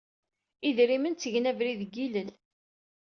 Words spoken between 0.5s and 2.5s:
Idrimen ttgen abrid deg yilel.